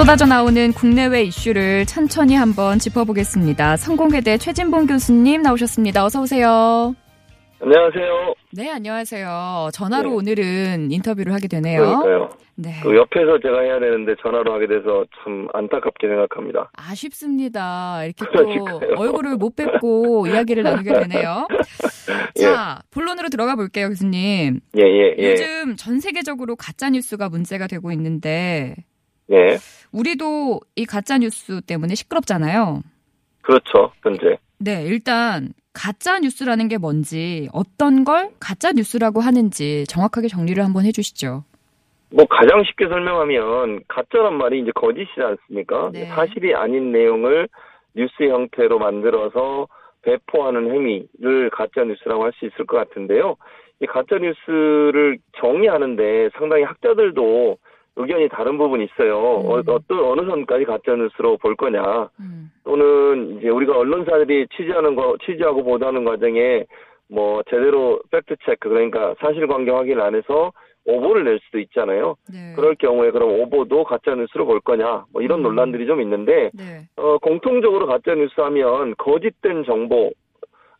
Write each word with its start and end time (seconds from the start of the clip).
쏟아져 0.00 0.24
나오는 0.24 0.72
국내외 0.72 1.24
이슈를 1.24 1.84
천천히 1.84 2.34
한번 2.34 2.78
짚어보겠습니다. 2.78 3.76
성공회대 3.76 4.38
최진봉 4.38 4.86
교수님 4.86 5.42
나오셨습니다. 5.42 6.02
어서 6.02 6.22
오세요. 6.22 6.94
안녕하세요. 7.60 8.34
네, 8.52 8.70
안녕하세요. 8.70 9.68
전화로 9.74 10.08
네. 10.08 10.16
오늘은 10.16 10.90
인터뷰를 10.90 11.34
하게 11.34 11.48
되네요. 11.48 11.80
그러니까요. 11.82 12.30
네. 12.56 12.80
그 12.82 12.96
옆에서 12.96 13.40
제가 13.42 13.60
해야 13.60 13.78
되는데 13.78 14.14
전화로 14.22 14.54
하게 14.54 14.68
돼서 14.68 15.04
참 15.22 15.48
안타깝게 15.52 16.08
생각합니다. 16.08 16.70
아쉽습니다. 16.78 18.02
이렇게 18.06 18.24
또 18.24 18.46
그러니까요. 18.46 18.94
얼굴을 18.96 19.36
못 19.36 19.54
뵙고 19.54 20.26
이야기를 20.32 20.62
나누게 20.62 20.94
되네요. 20.94 21.46
예. 22.38 22.40
자, 22.40 22.80
본론으로 22.90 23.28
들어가 23.28 23.54
볼게요, 23.54 23.88
교수님. 23.88 24.60
예, 24.78 24.82
예, 24.82 25.14
예. 25.18 25.30
요즘 25.32 25.76
전 25.76 26.00
세계적으로 26.00 26.56
가짜 26.56 26.88
뉴스가 26.88 27.28
문제가 27.28 27.66
되고 27.66 27.92
있는데 27.92 28.76
예. 29.30 29.58
우리도 29.92 30.60
이 30.76 30.84
가짜 30.84 31.18
뉴스 31.18 31.60
때문에 31.62 31.94
시끄럽잖아요. 31.94 32.82
그렇죠. 33.42 33.92
현재. 34.02 34.38
네, 34.58 34.84
일단 34.84 35.52
가짜 35.72 36.18
뉴스라는 36.18 36.68
게 36.68 36.78
뭔지 36.78 37.48
어떤 37.52 38.04
걸 38.04 38.30
가짜 38.40 38.72
뉴스라고 38.72 39.20
하는지 39.20 39.84
정확하게 39.88 40.28
정리를 40.28 40.62
한번 40.62 40.84
해주시죠. 40.84 41.44
뭐 42.12 42.26
가장 42.26 42.62
쉽게 42.64 42.88
설명하면 42.88 43.80
가짜란 43.86 44.34
말이 44.34 44.60
이제 44.60 44.72
거짓이지 44.74 45.20
않습니까? 45.20 45.90
네. 45.92 46.06
사실이 46.06 46.54
아닌 46.54 46.90
내용을 46.92 47.48
뉴스 47.94 48.22
형태로 48.22 48.78
만들어서 48.78 49.68
배포하는 50.02 50.72
행위를 50.72 51.50
가짜 51.50 51.84
뉴스라고 51.84 52.24
할 52.24 52.32
수 52.32 52.46
있을 52.46 52.66
것 52.66 52.76
같은데요. 52.78 53.36
이 53.80 53.86
가짜 53.86 54.16
뉴스를 54.18 55.18
정의하는데 55.40 56.30
상당히 56.36 56.64
학자들도 56.64 57.58
의견이 57.96 58.28
다른 58.28 58.56
부분이 58.56 58.84
있어요. 58.84 59.18
어, 59.18 59.56
음. 59.56 59.62
어떤 59.66 60.04
어느 60.04 60.26
선까지 60.26 60.64
가짜 60.64 60.94
뉴스로 60.94 61.36
볼 61.38 61.56
거냐. 61.56 62.08
음, 62.20 62.50
또는 62.64 63.38
이제 63.38 63.48
우리가 63.48 63.76
언론사들이 63.76 64.46
취재하는 64.56 64.94
거 64.94 65.16
취재하고 65.24 65.62
보도하는 65.64 66.04
과정에 66.04 66.64
뭐 67.08 67.42
제대로 67.50 68.00
fact 68.10 68.36
check 68.44 68.68
그러니까 68.68 69.14
사실관계 69.20 69.70
확인 69.70 70.00
안 70.00 70.14
해서 70.14 70.52
오보를 70.86 71.24
낼 71.24 71.40
수도 71.44 71.58
있잖아요. 71.58 72.16
네. 72.32 72.54
그럴 72.56 72.74
경우에 72.76 73.10
그럼 73.10 73.40
오보도 73.40 73.84
가짜 73.84 74.14
뉴스로 74.14 74.46
볼 74.46 74.60
거냐 74.60 75.04
뭐 75.12 75.20
이런 75.20 75.40
음. 75.40 75.42
논란들이 75.42 75.86
좀 75.86 76.00
있는데 76.00 76.50
네. 76.54 76.86
어 76.96 77.18
공통적으로 77.18 77.86
가짜 77.86 78.14
뉴스 78.14 78.40
하면 78.40 78.94
거짓된 78.96 79.64
정보 79.64 80.12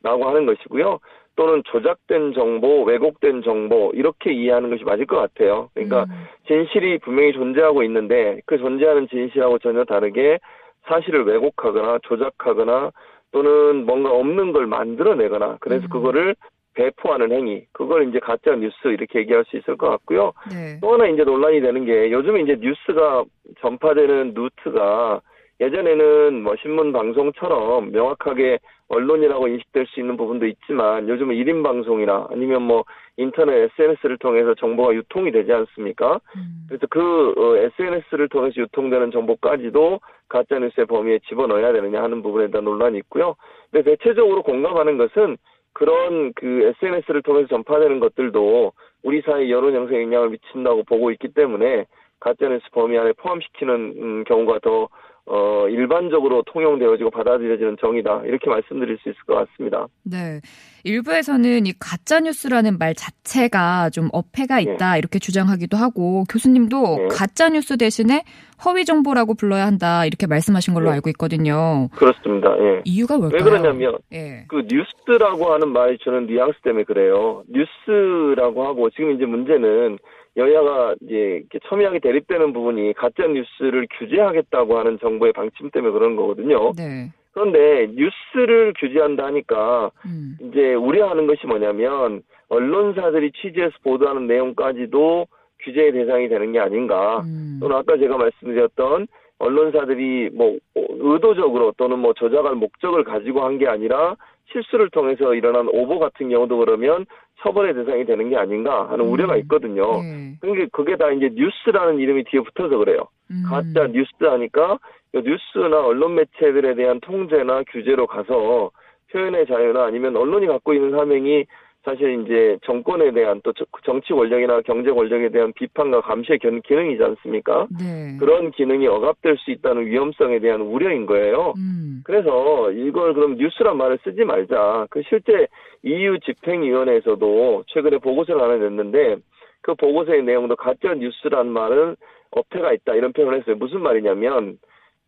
라고 0.02 0.26
하는 0.26 0.46
것이고요. 0.46 0.98
또는 1.36 1.62
조작된 1.64 2.34
정보, 2.34 2.82
왜곡된 2.84 3.42
정보 3.42 3.92
이렇게 3.94 4.32
이해하는 4.32 4.70
것이 4.70 4.84
맞을 4.84 5.06
것 5.06 5.16
같아요. 5.16 5.70
그러니까 5.74 6.04
음, 6.04 6.26
진실이 6.46 6.98
분명히 6.98 7.32
존재하고 7.32 7.82
있는데 7.84 8.40
그 8.46 8.58
존재하는 8.58 9.08
진실하고 9.08 9.58
전혀 9.58 9.84
다르게 9.84 10.38
사실을 10.86 11.24
왜곡하거나 11.24 11.98
조작하거나 12.02 12.90
또는 13.32 13.86
뭔가 13.86 14.10
없는 14.10 14.52
걸 14.52 14.66
만들어내거나 14.66 15.58
그래서 15.60 15.86
음. 15.86 15.88
그거를 15.88 16.34
배포하는 16.74 17.32
행위 17.32 17.64
그걸 17.72 18.08
이제 18.08 18.18
가짜 18.18 18.54
뉴스 18.54 18.88
이렇게 18.88 19.20
얘기할 19.20 19.44
수 19.44 19.56
있을 19.56 19.76
것 19.76 19.88
같고요. 19.88 20.32
네. 20.50 20.78
또 20.80 20.92
하나 20.92 21.06
이제 21.06 21.24
논란이 21.24 21.60
되는 21.60 21.84
게 21.84 22.10
요즘에 22.10 22.42
이제 22.42 22.56
뉴스가 22.60 23.24
전파되는 23.60 24.34
루트가 24.34 25.20
예전에는 25.60 26.42
뭐 26.42 26.56
신문 26.56 26.92
방송처럼 26.92 27.92
명확하게 27.92 28.58
언론이라고 28.88 29.46
인식될 29.48 29.86
수 29.86 30.00
있는 30.00 30.16
부분도 30.16 30.46
있지만 30.46 31.08
요즘은 31.08 31.36
1인 31.36 31.62
방송이나 31.62 32.26
아니면 32.30 32.62
뭐 32.62 32.84
인터넷 33.16 33.70
SNS를 33.78 34.16
통해서 34.18 34.54
정보가 34.54 34.94
유통이 34.94 35.30
되지 35.30 35.52
않습니까? 35.52 36.20
음, 36.34 36.66
그래서 36.68 36.86
그 36.88 37.70
SNS를 37.78 38.28
통해서 38.28 38.62
유통되는 38.62 39.10
정보까지도 39.12 40.00
가짜뉴스의 40.28 40.86
범위에 40.86 41.20
집어넣어야 41.28 41.72
되느냐 41.72 42.02
하는 42.02 42.22
부분에 42.22 42.50
대한 42.50 42.64
논란이 42.64 42.98
있고요. 42.98 43.36
근데 43.70 43.90
대체적으로 43.90 44.42
공감하는 44.42 44.96
것은 44.96 45.36
그런 45.72 46.32
그 46.34 46.72
SNS를 46.82 47.22
통해서 47.22 47.48
전파되는 47.48 48.00
것들도 48.00 48.72
우리 49.02 49.20
사회 49.22 49.48
여론 49.50 49.74
형성에 49.74 50.02
영향을 50.02 50.30
미친다고 50.30 50.84
보고 50.84 51.10
있기 51.12 51.28
때문에 51.28 51.86
가짜뉴스 52.20 52.64
범위 52.72 52.98
안에 52.98 53.12
포함시키는 53.14 53.74
음, 53.98 54.24
경우가 54.24 54.60
더 54.60 54.88
어, 55.26 55.68
일반적으로 55.68 56.42
통용되어지고 56.42 57.10
받아들여지는 57.10 57.76
정의다 57.80 58.22
이렇게 58.24 58.50
말씀드릴 58.50 58.98
수 58.98 59.10
있을 59.10 59.20
것 59.26 59.34
같습니다. 59.34 59.86
네. 60.02 60.40
일부에서는 60.82 61.66
이 61.66 61.72
가짜 61.78 62.18
뉴스라는 62.18 62.78
말 62.78 62.94
자체가 62.94 63.90
좀 63.90 64.08
어폐가 64.12 64.58
있다 64.58 64.96
이렇게 64.96 65.20
주장하기도 65.20 65.76
하고 65.76 66.24
교수님도 66.28 66.96
네. 66.96 67.08
가짜 67.12 67.48
뉴스 67.48 67.76
대신에 67.76 68.24
허위 68.64 68.84
정보라고 68.84 69.34
불러야 69.34 69.66
한다 69.66 70.04
이렇게 70.04 70.26
말씀하신 70.26 70.74
걸로 70.74 70.86
네. 70.88 70.94
알고 70.94 71.10
있거든요. 71.10 71.88
그렇습니다. 71.94 72.56
예. 72.58 72.82
이유가 72.84 73.16
뭘까요? 73.16 73.38
왜 73.38 73.44
그러냐면 73.44 73.98
예. 74.12 74.46
그 74.48 74.66
뉴스라고 74.66 75.52
하는 75.52 75.68
말이 75.68 75.96
저는 76.02 76.26
뉘앙스 76.26 76.60
때문에 76.62 76.84
그래요. 76.84 77.44
뉴스라고 77.48 78.66
하고 78.66 78.90
지금 78.90 79.12
이제 79.12 79.26
문제는 79.26 79.98
여야가 80.36 80.94
이제 81.02 81.14
이렇게 81.14 81.58
첨예하게 81.68 81.98
대립되는 82.00 82.52
부분이 82.52 82.94
가짜 82.94 83.26
뉴스를 83.26 83.86
규제하겠다고 83.98 84.78
하는 84.78 84.98
정부의 85.00 85.32
방침 85.32 85.70
때문에 85.70 85.92
그런 85.92 86.16
거거든요. 86.16 86.72
네. 86.76 87.10
그런데 87.32 87.88
뉴스를 87.94 88.74
규제한다 88.78 89.26
하니까 89.26 89.90
음. 90.06 90.36
이제 90.40 90.74
우려하는 90.74 91.26
것이 91.26 91.46
뭐냐면 91.46 92.22
언론사들이 92.48 93.32
취재해서 93.32 93.74
보도하는 93.84 94.26
내용까지도 94.26 95.26
규제의 95.64 95.92
대상이 95.92 96.28
되는 96.28 96.52
게 96.52 96.58
아닌가. 96.58 97.20
음. 97.20 97.58
또는 97.60 97.76
아까 97.76 97.96
제가 97.98 98.16
말씀드렸던 98.16 99.06
언론사들이 99.38 100.30
뭐 100.34 100.58
의도적으로 100.74 101.72
또는 101.76 101.98
뭐 101.98 102.12
조작할 102.14 102.54
목적을 102.56 103.04
가지고 103.04 103.44
한 103.44 103.58
게 103.58 103.66
아니라 103.66 104.16
실수를 104.52 104.90
통해서 104.90 105.34
일어난 105.34 105.68
오보 105.68 105.98
같은 105.98 106.28
경우도 106.28 106.58
그러면 106.58 107.06
처벌의 107.40 107.74
대상이 107.74 108.04
되는 108.04 108.28
게 108.28 108.36
아닌가 108.36 108.90
하는 108.90 109.06
음. 109.06 109.12
우려가 109.12 109.36
있거든요. 109.38 110.02
네. 110.02 110.34
그게 110.40 110.66
그게 110.72 110.96
다 110.96 111.10
이제 111.10 111.30
뉴스라는 111.32 111.98
이름이 111.98 112.24
뒤에 112.24 112.40
붙어서 112.40 112.76
그래요. 112.78 113.08
음. 113.30 113.42
가짜 113.48 113.86
뉴스 113.88 114.10
하니까 114.20 114.78
이 115.14 115.18
뉴스나 115.18 115.80
언론 115.80 116.14
매체들에 116.16 116.74
대한 116.74 117.00
통제나 117.00 117.62
규제로 117.70 118.06
가서 118.06 118.70
표현의 119.10 119.46
자유나 119.46 119.84
아니면 119.84 120.16
언론이 120.16 120.46
갖고 120.46 120.72
있는 120.74 120.90
사명이 120.90 121.46
사실 121.82 122.22
이제 122.22 122.58
정권에 122.64 123.10
대한 123.12 123.40
또 123.42 123.52
저- 123.54 123.64
정치 123.84 124.12
권력이나 124.12 124.60
경제 124.60 124.90
권력에 124.90 125.30
대한 125.30 125.50
비판과 125.54 126.02
감시의 126.02 126.38
견- 126.38 126.60
기능이지 126.60 127.02
않습니까? 127.02 127.66
네. 127.78 128.16
그런 128.18 128.50
기능이 128.50 128.86
억압될 128.86 129.36
수 129.38 129.50
있다는 129.50 129.86
위험성에 129.86 130.40
대한 130.40 130.60
우려인 130.60 131.06
거예요. 131.06 131.54
음. 131.56 132.02
그래서 132.04 132.70
이걸 132.72 133.14
그럼 133.14 133.36
뉴스란 133.36 133.78
말을 133.78 133.98
쓰지 134.04 134.24
말자. 134.24 134.88
그 134.90 135.00
실제 135.08 135.46
EU 135.82 136.18
집행위원회에서도 136.20 137.64
최근에 137.68 137.98
보고서를 137.98 138.42
하나 138.42 138.56
냈는데 138.56 139.16
그 139.62 139.74
보고서의 139.74 140.22
내용도 140.22 140.56
가짜 140.56 140.92
뉴스란 140.94 141.48
말은 141.48 141.96
어폐가 142.32 142.72
있다 142.74 142.94
이런 142.94 143.12
표현을 143.14 143.38
했어요. 143.40 143.56
무슨 143.56 143.80
말이냐면 143.82 144.58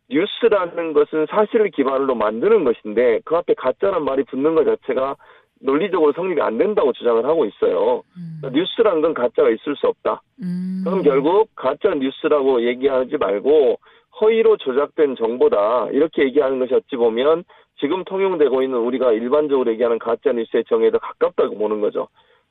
뉴스라는 0.09 0.93
것은 0.93 1.27
사실을 1.29 1.69
기반으로 1.71 2.15
만드는 2.15 2.63
것인데 2.63 3.21
그 3.25 3.35
앞에 3.35 3.53
가짜란 3.55 4.03
말이 4.03 4.23
붙는 4.23 4.55
것 4.55 4.65
자체가 4.65 5.15
논리적으로 5.63 6.11
성립이 6.13 6.41
안 6.41 6.57
된다고 6.57 6.91
주장을 6.91 7.23
하고 7.25 7.45
있어요. 7.45 8.03
음. 8.17 8.41
뉴스라는 8.51 9.01
건 9.01 9.13
가짜가 9.13 9.49
있을 9.49 9.75
수 9.77 9.87
없다. 9.87 10.21
음. 10.43 10.83
그럼 10.85 11.01
결국 11.01 11.49
가짜 11.55 11.93
뉴스라고 11.95 12.65
얘기하지 12.65 13.17
말고 13.17 13.79
허위로 14.21 14.57
조작된 14.57 15.15
정보다 15.15 15.87
이렇게 15.91 16.23
얘기하는 16.23 16.59
것이 16.59 16.73
어찌 16.73 16.95
보면 16.97 17.43
지금 17.79 18.03
통용되고 18.03 18.61
있는 18.61 18.77
우리가 18.77 19.13
일반적으로 19.13 19.71
얘기하는 19.71 19.99
가짜 19.99 20.31
뉴스의 20.33 20.65
정의에 20.65 20.91
더 20.91 20.99
가깝다고 20.99 21.57
보는 21.57 21.81
거죠. 21.81 22.07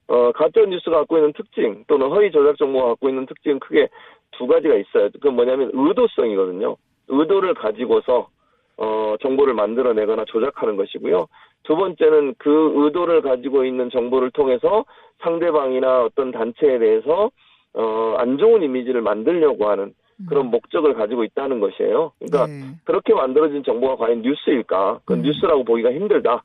어, 0.09 0.33
가짜 0.33 0.63
뉴스가 0.63 0.99
갖고 0.99 1.17
있는 1.19 1.33
특징 1.35 1.85
또는 1.87 2.09
허위 2.11 2.31
조작 2.31 2.57
정보가 2.57 2.89
갖고 2.89 3.09
있는 3.09 3.27
특징은 3.27 3.61
크게 3.61 3.89
두 4.33 4.47
가지가 4.47 4.75
있어요. 4.75 5.11
그건 5.13 5.37
뭐냐면 5.37 5.71
의도성이거든요. 5.73 6.77
의도를 7.09 7.55
가지고서 7.55 8.29
어, 8.79 9.15
정보를 9.21 9.55
만들어내거나 9.55 10.25
조작하는 10.27 10.77
것이고요. 10.77 11.27
두 11.65 11.77
번째는 11.77 12.35
그 12.39 12.73
의도를 12.75 13.23
가지고 13.23 13.65
있는 13.65 13.91
정보를 13.91 14.31
통해서 14.33 14.85
상대방이나 15.23 16.03
어떤 16.03 16.33
단체에 16.33 16.79
대해서 16.79 17.31
어, 17.75 18.15
안 18.19 18.39
좋은 18.39 18.63
이미지를 18.63 19.01
만들려고 19.03 19.69
하는 19.69 19.95
그런 20.29 20.47
목적을 20.51 20.95
가지고 20.95 21.25
있다는 21.25 21.61
것이에요. 21.61 22.13
그러니까 22.19 22.47
네. 22.47 22.75
그렇게 22.85 23.15
만들어진 23.15 23.63
정보가 23.65 23.97
과연 23.97 24.23
뉴스일까? 24.23 25.01
그건 25.05 25.19
음. 25.21 25.23
뉴스라고 25.23 25.65
보기가 25.65 25.93
힘들다. 25.93 26.43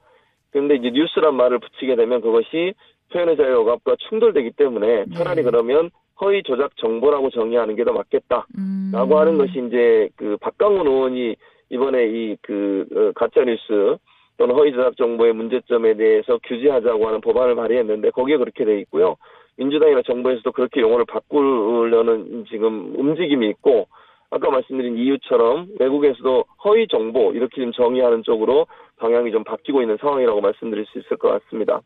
그런데 0.51 0.75
이제 0.75 0.89
뉴스란 0.91 1.35
말을 1.35 1.59
붙이게 1.59 1.95
되면 1.95 2.21
그것이 2.21 2.73
표현의 3.11 3.37
자유 3.37 3.59
억압과 3.59 3.95
충돌되기 4.09 4.51
때문에 4.51 5.05
차라리 5.15 5.37
네. 5.37 5.43
그러면 5.43 5.89
허위 6.21 6.41
조작 6.43 6.75
정보라고 6.77 7.29
정의하는 7.29 7.75
게 7.75 7.83
더 7.83 7.93
맞겠다. 7.93 8.47
음. 8.57 8.89
라고 8.91 9.19
하는 9.19 9.37
것이 9.37 9.51
이제 9.67 10.09
그 10.15 10.37
박강원 10.41 10.87
의원이 10.87 11.35
이번에 11.69 12.05
이 12.07 12.37
그 12.41 13.11
가짜 13.15 13.43
뉴스 13.43 13.97
또는 14.37 14.55
허위 14.55 14.71
조작 14.71 14.95
정보의 14.97 15.33
문제점에 15.33 15.95
대해서 15.95 16.39
규제하자고 16.43 17.07
하는 17.07 17.21
법안을 17.21 17.55
발의했는데 17.55 18.11
거기에 18.11 18.37
그렇게 18.37 18.65
돼 18.65 18.79
있고요. 18.81 19.15
민주당이나 19.57 20.01
정부에서도 20.05 20.51
그렇게 20.51 20.81
용어를 20.81 21.05
바꾸려는 21.05 22.45
지금 22.49 22.93
움직임이 22.95 23.49
있고 23.49 23.87
아까 24.29 24.51
말씀드린 24.51 24.97
이유처럼 24.97 25.69
외국에서도 25.79 26.45
허위 26.65 26.87
정보 26.87 27.31
이렇게 27.33 27.55
지금 27.55 27.71
정의하는 27.71 28.21
쪽으로 28.23 28.67
방향이 28.97 29.31
좀 29.31 29.43
바뀌고 29.43 29.81
있는 29.81 29.97
상황이라고 29.99 30.41
말씀드릴 30.41 30.85
수 30.85 30.99
있을 30.99 31.17
것 31.17 31.29
같습니다. 31.29 31.81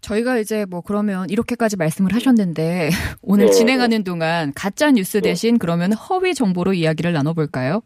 저희가 0.00 0.38
이제 0.38 0.64
뭐 0.70 0.80
그러면 0.82 1.28
이렇게까지 1.28 1.76
말씀을 1.76 2.14
하셨는데 2.14 2.90
오늘 3.22 3.46
네. 3.46 3.50
진행하는 3.50 4.04
동안 4.04 4.52
가짜 4.54 4.90
뉴스 4.92 5.18
네. 5.18 5.30
대신 5.30 5.58
그러면 5.58 5.92
허위 5.92 6.34
정보로 6.34 6.72
이야기를 6.74 7.12
나눠볼까요? 7.12 7.82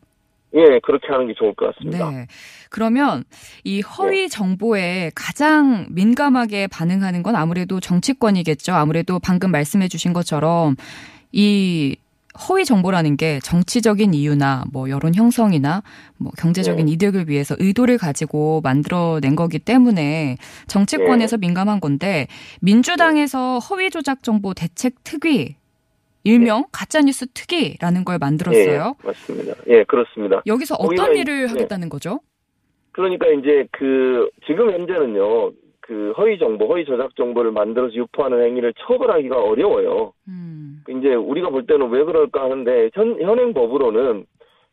예, 0.54 0.78
그렇게 0.82 1.08
하는 1.08 1.26
게 1.26 1.34
좋을 1.34 1.54
것 1.54 1.74
같습니다. 1.74 2.10
네. 2.10 2.26
그러면 2.70 3.24
이 3.64 3.80
허위 3.80 4.28
정보에 4.28 5.10
가장 5.14 5.86
민감하게 5.90 6.68
반응하는 6.68 7.22
건 7.22 7.36
아무래도 7.36 7.80
정치권이겠죠. 7.80 8.72
아무래도 8.72 9.18
방금 9.18 9.50
말씀해 9.50 9.88
주신 9.88 10.12
것처럼 10.12 10.76
이 11.32 11.96
허위 12.48 12.64
정보라는 12.64 13.16
게 13.16 13.38
정치적인 13.40 14.12
이유나 14.12 14.64
뭐 14.72 14.90
여론 14.90 15.14
형성이나 15.14 15.82
뭐 16.16 16.32
경제적인 16.36 16.86
네. 16.86 16.92
이득을 16.92 17.28
위해서 17.28 17.54
의도를 17.58 17.96
가지고 17.96 18.60
만들어낸 18.62 19.36
거기 19.36 19.58
때문에 19.58 20.36
정치권에서 20.66 21.36
민감한 21.38 21.78
건데 21.80 22.26
민주당에서 22.60 23.60
허위 23.60 23.90
조작 23.90 24.22
정보 24.24 24.52
대책 24.52 25.04
특위 25.04 25.56
일명 26.24 26.64
가짜뉴스 26.72 27.26
특위라는 27.32 28.04
걸 28.04 28.18
만들었어요. 28.18 28.94
예, 29.02 29.06
맞습니다. 29.06 29.54
예, 29.68 29.84
그렇습니다. 29.84 30.42
여기서 30.46 30.74
어떤 30.78 31.14
일을 31.16 31.42
네. 31.42 31.46
하겠다는 31.48 31.88
거죠? 31.90 32.20
그러니까 32.92 33.26
이제 33.28 33.66
그 33.72 34.30
지금 34.46 34.70
현재는요 34.70 35.52
그 35.80 36.12
허위 36.16 36.38
정보, 36.38 36.66
허위 36.68 36.86
조작 36.86 37.14
정보를 37.14 37.52
만들어서 37.52 37.92
유포하는 37.94 38.42
행위를 38.42 38.72
처벌하기가 38.86 39.36
어려워요. 39.42 40.14
음. 40.28 40.82
이제 40.88 41.14
우리가 41.14 41.50
볼 41.50 41.66
때는 41.66 41.90
왜 41.90 42.02
그럴까 42.04 42.42
하는데 42.42 42.90
현, 42.94 43.20
현행 43.20 43.52
법으로는 43.52 44.24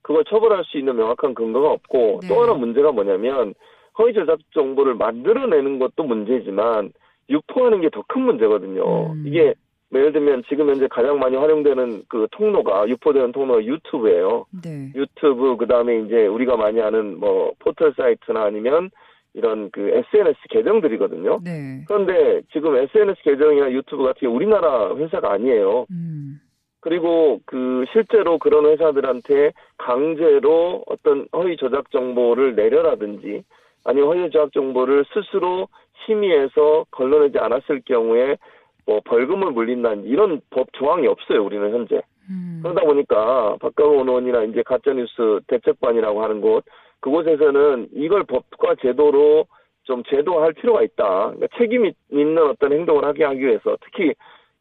그걸 0.03 0.23
처벌할 0.29 0.63
수 0.63 0.77
있는 0.77 0.95
명확한 0.95 1.33
근거가 1.33 1.69
없고 1.69 2.19
네. 2.21 2.27
또 2.29 2.41
하나 2.41 2.53
문제가 2.53 2.91
뭐냐면 2.93 3.53
허위 3.99 4.13
조작 4.13 4.39
정보를 4.53 4.95
만들어내는 4.95 5.79
것도 5.79 6.03
문제지만 6.03 6.93
유포하는 7.29 7.81
게 7.81 7.89
더 7.89 8.01
큰 8.07 8.21
문제거든요. 8.21 9.11
음. 9.11 9.23
이게 9.27 9.53
예를 9.93 10.13
들면 10.13 10.43
지금 10.47 10.69
현재 10.69 10.87
가장 10.87 11.19
많이 11.19 11.35
활용되는 11.35 12.03
그 12.07 12.27
통로가 12.31 12.87
유포되는 12.87 13.31
통로가 13.31 13.63
유튜브예요. 13.63 14.45
네. 14.63 14.91
유튜브 14.95 15.57
그다음에 15.57 15.99
이제 15.99 16.27
우리가 16.27 16.55
많이 16.55 16.81
아는 16.81 17.19
뭐 17.19 17.51
포털 17.59 17.93
사이트나 17.95 18.43
아니면 18.43 18.89
이런 19.33 19.69
그 19.71 19.89
SNS 19.89 20.39
계정들이거든요. 20.49 21.39
네. 21.43 21.83
그런데 21.87 22.41
지금 22.51 22.75
SNS 22.75 23.21
계정이나 23.23 23.71
유튜브 23.71 24.03
같은 24.03 24.19
게 24.21 24.27
우리나라 24.27 24.95
회사가 24.95 25.33
아니에요. 25.33 25.85
음. 25.91 26.39
그리고 26.79 27.39
그 27.45 27.85
실제로 27.93 28.39
그런 28.39 28.65
회사들한테 28.65 29.53
강제로 29.77 30.83
어떤 30.87 31.27
허위 31.33 31.55
조작 31.55 31.91
정보를 31.91 32.55
내려라든지 32.55 33.43
아니면 33.85 34.09
허위 34.09 34.31
조작 34.31 34.51
정보를 34.51 35.05
스스로 35.13 35.67
심의해서 36.05 36.85
걸러내지 36.91 37.37
않았을 37.37 37.81
경우에 37.85 38.37
뭐 38.85 39.01
벌금을 39.05 39.51
물린다든지 39.51 40.09
이런 40.09 40.41
법 40.49 40.67
조항이 40.73 41.07
없어요. 41.07 41.43
우리는 41.43 41.71
현재. 41.71 42.01
음. 42.29 42.59
그러다 42.63 42.81
보니까 42.81 43.57
박강원 43.59 44.07
의원이나 44.07 44.43
이제 44.43 44.63
가짜뉴스 44.63 45.39
대책반이라고 45.47 46.23
하는 46.23 46.41
곳 46.41 46.63
그곳에서는 47.01 47.89
이걸 47.93 48.23
법과 48.23 48.75
제도로 48.81 49.45
좀 49.83 50.03
제도할 50.03 50.53
필요가 50.53 50.83
있다. 50.83 51.31
그러니까 51.31 51.47
책임 51.57 51.91
있는 52.11 52.37
어떤 52.49 52.71
행동을 52.71 53.03
하게 53.03 53.23
하기 53.25 53.39
위해서 53.39 53.75
특히 53.81 54.13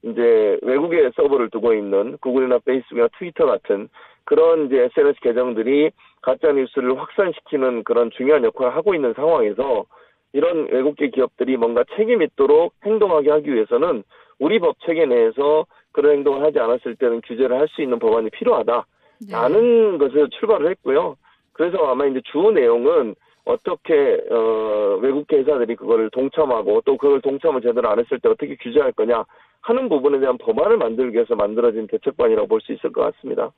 이제 0.03 0.59
외국에 0.63 1.11
서버를 1.15 1.51
두고 1.51 1.75
있는 1.75 2.17
구글이나 2.19 2.59
페이스북이나 2.65 3.09
트위터 3.19 3.47
같은 3.47 3.89
그런 4.25 4.67
이제 4.67 4.89
SNS 4.97 5.21
계정들이 5.21 5.91
가짜 6.23 6.53
뉴스를 6.53 6.99
확산시키는 6.99 7.85
그런 7.85 8.11
중요한 8.11 8.45
역할을 8.45 8.75
하고 8.75 8.95
있는 8.95 9.13
상황에서 9.15 9.85
이런 10.33 10.69
외국계 10.71 11.11
기업들이 11.11 11.57
뭔가 11.57 11.85
책임 11.97 12.23
있도록 12.23 12.75
행동하게 12.85 13.31
하기 13.31 13.53
위해서는 13.53 14.05
우리 14.39 14.59
법 14.59 14.77
체계 14.87 15.07
내에서 15.07 15.67
그런 15.93 16.13
행동을 16.19 16.45
하지 16.45 16.59
않았을 16.61 16.97
때는 16.97 17.21
규제를 17.23 17.59
할 17.59 17.69
수 17.69 17.83
있는 17.83 17.99
법안이 17.99 18.31
필요하다. 18.31 18.87
네. 19.29 19.33
라는 19.33 19.99
것을 19.99 20.29
출발을 20.31 20.71
했고요. 20.71 21.17
그래서 21.53 21.79
아마 21.87 22.07
이제 22.07 22.21
주 22.25 22.51
내용은 22.53 23.15
어떻게 23.45 24.19
어 24.31 24.99
외국계 25.03 25.39
회사들이 25.39 25.75
그거를 25.77 26.11
동참하고 26.11 26.83
또 26.85 26.97
그걸 26.97 27.21
동참을 27.21 27.61
제대로 27.61 27.89
안 27.91 27.99
했을 27.99 28.19
때 28.21 28.29
어떻게 28.29 28.55
규제할 28.57 28.93
거냐 28.93 29.25
하는 29.63 29.89
부분에 29.89 30.21
대한 30.21 30.39
법안을 30.39 30.77
만들기 30.79 31.15
위해서 31.17 31.35
만들어진 31.35 31.87
대책반이라고 31.87 32.47
볼 32.47 32.61
수 32.61 32.73
있을 32.73 32.93
것 32.93 33.03
같습니다. 33.15 33.51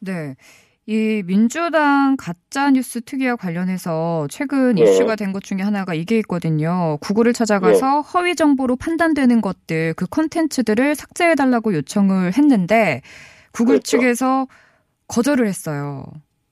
네. 0.00 0.34
이 0.86 1.22
민주당 1.24 2.16
가짜 2.18 2.70
뉴스 2.72 3.00
특위와 3.02 3.36
관련해서 3.36 4.26
최근 4.28 4.76
예. 4.78 4.82
이슈가 4.82 5.14
된 5.14 5.32
것 5.32 5.42
중에 5.44 5.58
하나가 5.62 5.94
이게 5.94 6.18
있거든요. 6.18 6.98
구글을 7.00 7.32
찾아가서 7.32 8.00
허위 8.00 8.34
정보로 8.34 8.76
판단되는 8.76 9.40
것들, 9.40 9.94
그 9.94 10.06
콘텐츠들을 10.10 10.94
삭제해 10.96 11.36
달라고 11.36 11.72
요청을 11.74 12.32
했는데 12.36 13.00
구글 13.52 13.74
그렇죠. 13.76 13.98
측에서 13.98 14.46
거절을 15.08 15.46
했어요. 15.46 16.04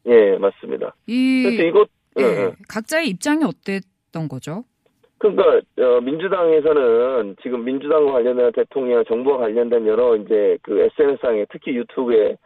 예, 0.06 0.38
맞습니다. 0.38 0.94
이 1.08 1.42
그래서 1.42 1.62
이것 1.64 1.88
예, 2.18 2.22
예, 2.22 2.26
예. 2.26 2.52
각자의 2.68 3.08
입장이 3.08 3.44
어땠던 3.44 4.28
거죠? 4.28 4.64
그러니까 5.18 5.60
어, 5.78 6.00
민주당에서는 6.00 7.36
지금 7.42 7.64
민주당과 7.64 8.12
관련된 8.12 8.52
대통령 8.52 9.04
정부와 9.04 9.38
관련된 9.38 9.86
여러 9.86 10.16
이제 10.16 10.56
그 10.62 10.80
SNS상에 10.98 11.46
특히 11.50 11.74
유튜브에 11.76 12.36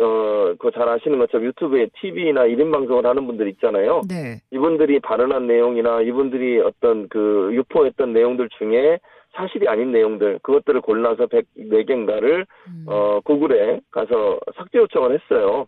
어, 0.00 0.54
그거 0.58 0.70
잘 0.70 0.88
아시는 0.88 1.18
것처럼 1.18 1.46
유튜브에 1.46 1.88
TV나 2.00 2.42
1인 2.46 2.70
방송을 2.72 3.04
하는 3.04 3.26
분들 3.26 3.48
있잖아요. 3.48 4.02
네. 4.08 4.40
이분들이 4.52 5.00
발언한 5.00 5.46
내용이나 5.46 6.02
이분들이 6.02 6.60
어떤 6.60 7.08
그 7.08 7.50
유포했던 7.52 8.12
내용들 8.12 8.48
중에 8.58 9.00
사실이 9.32 9.68
아닌 9.68 9.92
내용들 9.92 10.38
그것들을 10.42 10.80
골라서 10.80 11.26
104개인가를 11.26 12.46
음. 12.68 12.84
어 12.86 13.20
구글에 13.24 13.80
가서 13.90 14.40
삭제 14.56 14.78
요청을 14.78 15.18
했어요. 15.18 15.66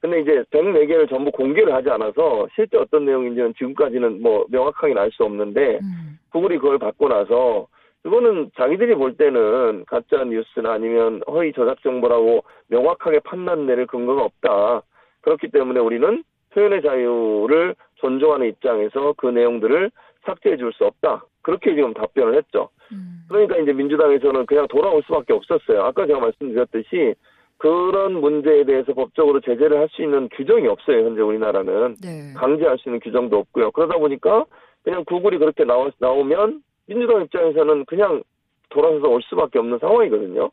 근데 0.00 0.20
이제 0.20 0.44
104개를 0.50 1.08
전부 1.08 1.30
공개를 1.30 1.72
하지 1.74 1.90
않아서 1.90 2.46
실제 2.54 2.76
어떤 2.76 3.06
내용인지는 3.06 3.54
지금까지는 3.54 4.22
뭐 4.22 4.44
명확하게는 4.50 5.00
알 5.00 5.10
수 5.12 5.24
없는데 5.24 5.78
음. 5.82 6.18
구글이 6.30 6.58
그걸 6.58 6.78
받고 6.78 7.08
나서 7.08 7.66
이거는 8.04 8.50
자기들이 8.56 8.94
볼 8.96 9.16
때는 9.16 9.84
가짜 9.86 10.24
뉴스나 10.24 10.72
아니면 10.74 11.22
허위 11.26 11.52
조작 11.52 11.82
정보라고 11.82 12.44
명확하게 12.68 13.20
판단 13.20 13.66
내릴 13.66 13.86
근거가 13.86 14.22
없다. 14.24 14.82
그렇기 15.22 15.48
때문에 15.50 15.80
우리는 15.80 16.22
표현의 16.52 16.82
자유를 16.82 17.74
존중하는 17.96 18.46
입장에서 18.48 19.14
그 19.16 19.26
내용들을 19.28 19.90
삭제해 20.26 20.56
줄 20.56 20.72
수 20.72 20.84
없다. 20.84 21.24
그렇게 21.42 21.74
지금 21.74 21.92
답변을 21.94 22.36
했죠. 22.36 22.68
음. 22.92 23.24
그러니까 23.28 23.56
이제 23.58 23.72
민주당에서는 23.72 24.46
그냥 24.46 24.66
돌아올 24.68 25.02
수밖에 25.06 25.32
없었어요. 25.32 25.82
아까 25.82 26.06
제가 26.06 26.20
말씀드렸듯이 26.20 27.14
그런 27.58 28.20
문제에 28.20 28.64
대해서 28.64 28.92
법적으로 28.92 29.40
제재를 29.40 29.78
할 29.78 29.88
수 29.90 30.02
있는 30.02 30.28
규정이 30.30 30.66
없어요. 30.68 31.06
현재 31.06 31.22
우리나라는. 31.22 31.96
네. 32.02 32.32
강제할 32.36 32.78
수 32.78 32.88
있는 32.88 33.00
규정도 33.00 33.38
없고요. 33.38 33.70
그러다 33.70 33.96
보니까 33.98 34.44
그냥 34.82 35.04
구글이 35.06 35.38
그렇게 35.38 35.64
나와, 35.64 35.90
나오면 35.98 36.62
민주당 36.86 37.22
입장에서는 37.22 37.84
그냥 37.86 38.22
돌아서서 38.70 39.08
올 39.08 39.22
수밖에 39.22 39.58
없는 39.58 39.78
상황이거든요. 39.78 40.50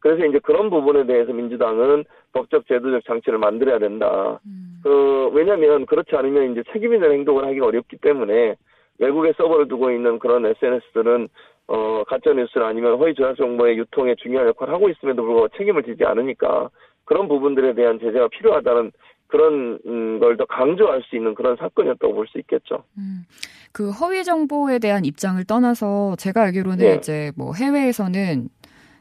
그래서 0.00 0.26
이제 0.26 0.38
그런 0.38 0.68
부분에 0.68 1.06
대해서 1.06 1.32
민주당은 1.32 2.04
법적 2.32 2.66
제도적 2.66 3.04
장치를 3.06 3.38
만들어야 3.38 3.78
된다. 3.78 4.38
음. 4.46 4.80
그 4.82 5.30
왜냐하면 5.32 5.86
그렇지 5.86 6.14
않으면 6.14 6.52
이제 6.52 6.62
책임 6.72 6.92
있는 6.92 7.10
행동을 7.10 7.46
하기가 7.46 7.66
어렵기 7.66 7.96
때문에 7.98 8.54
외국에 8.98 9.32
서버를 9.32 9.66
두고 9.68 9.90
있는 9.90 10.18
그런 10.18 10.44
SNS들은 10.44 11.28
어 11.66 12.04
가짜 12.06 12.34
뉴스나 12.34 12.66
아니면 12.66 12.98
허위 12.98 13.14
조작 13.14 13.36
정보의 13.36 13.78
유통에 13.78 14.14
중요한 14.16 14.48
역할을 14.48 14.74
하고 14.74 14.90
있음에도 14.90 15.22
불구하고 15.22 15.48
책임을 15.56 15.82
지지 15.84 16.04
않으니까 16.04 16.68
그런 17.06 17.26
부분들에 17.26 17.72
대한 17.74 17.98
제재가 17.98 18.28
필요하다는 18.28 18.92
그런 19.34 19.80
음, 19.84 20.20
걸더 20.20 20.44
강조할 20.46 21.02
수 21.02 21.16
있는 21.16 21.34
그런 21.34 21.56
사건이었다고 21.56 22.14
볼 22.14 22.28
수 22.28 22.38
있겠죠. 22.38 22.84
음, 22.98 23.24
그 23.72 23.90
허위 23.90 24.22
정보에 24.22 24.78
대한 24.78 25.04
입장을 25.04 25.42
떠나서 25.44 26.14
제가 26.16 26.42
알기로는 26.42 26.78
네. 26.78 26.94
이제 26.94 27.32
뭐 27.34 27.52
해외에서는 27.52 28.48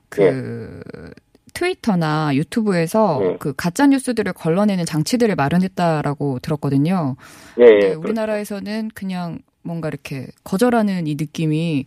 그 0.09 0.21
네. 0.21 1.13
트위터나 1.53 2.31
유튜브에서 2.33 3.19
네. 3.21 3.37
그 3.39 3.53
가짜 3.55 3.85
뉴스들을 3.85 4.33
걸러내는 4.33 4.85
장치들을 4.85 5.35
마련했다라고 5.35 6.39
들었거든요. 6.39 7.15
예, 7.59 7.65
예. 7.83 7.93
우리나라에서는 7.93 8.89
그냥 8.95 9.37
뭔가 9.63 9.87
이렇게 9.87 10.27
거절하는 10.43 11.07
이 11.07 11.15
느낌이 11.15 11.85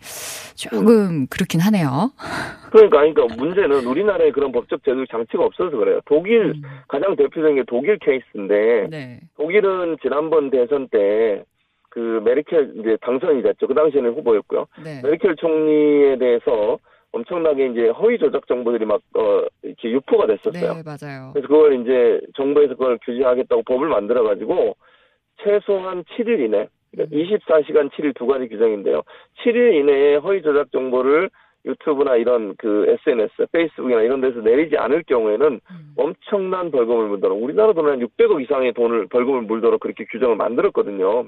조금 0.55 1.27
그렇긴 1.29 1.61
하네요. 1.61 2.13
그러니까, 2.71 3.01
그러니까 3.01 3.37
문제는 3.37 3.85
우리나라에 3.87 4.31
그런 4.33 4.53
법적 4.53 4.85
제도 4.85 5.05
장치가 5.07 5.45
없어서 5.45 5.77
그래요. 5.77 6.01
독일 6.07 6.55
음, 6.57 6.63
가장 6.89 7.17
대표적인 7.17 7.57
게 7.57 7.65
독일 7.67 7.99
케이스인데 7.99 8.89
네. 8.91 9.21
독일은 9.37 9.97
지난번 10.03 10.51
대선 10.51 10.89
때 10.89 11.45
그 11.97 12.21
메르켈 12.27 12.75
이제 12.77 12.99
당선이 13.01 13.43
됐죠. 13.43 13.67
그 13.67 13.73
당시에는 13.73 14.13
후보였고요. 14.17 14.67
네. 14.85 15.01
메르켈 15.03 15.35
총리에 15.37 16.19
대해서 16.19 16.79
엄청나게 17.13 17.69
이제 17.69 17.89
허위 17.89 18.19
조작 18.19 18.47
정보들이 18.47 18.85
막 18.85 19.01
어, 19.17 19.47
이렇게 19.63 19.91
유포가 19.93 20.27
됐었어요. 20.27 20.75
네, 20.75 20.83
맞아요. 20.85 21.31
그래서 21.33 21.49
그걸 21.49 21.81
이제 21.81 22.21
정부에서 22.37 22.75
그걸 22.75 22.99
규제하겠다고 23.03 23.63
법을 23.63 23.89
만들어 23.89 24.25
가지고 24.25 24.77
최소한 25.43 26.05
7일 26.05 26.45
이내 26.45 26.69
24시간 26.97 27.91
7일 27.91 28.15
두 28.15 28.27
가지 28.27 28.49
규정인데요. 28.49 29.03
7일 29.45 29.75
이내에 29.75 30.17
허위 30.17 30.43
조작 30.43 30.71
정보를 30.73 31.31
유튜브나 31.67 32.17
이런 32.17 32.55
그 32.57 32.87
SNS, 32.89 33.47
페이스북이나 33.53 34.03
이런 34.03 34.21
데서 34.21 34.41
내리지 34.41 34.77
않을 34.77 35.03
경우에는 35.03 35.47
음, 35.47 35.95
엄청난 35.97 36.71
벌금을 36.71 37.09
물도록 37.09 37.43
우리나라 37.43 37.73
돈은 37.73 37.91
한 37.91 37.99
600억 38.01 38.41
이상의 38.43 38.73
돈을 38.73 39.09
벌금을 39.09 39.43
물도록 39.43 39.81
그렇게 39.81 40.05
규정을 40.05 40.37
만들었거든요. 40.37 41.27